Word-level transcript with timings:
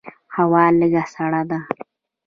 هوا 0.35 0.63
لږه 0.79 1.03
سړه 1.13 1.41
ده. 1.49 1.59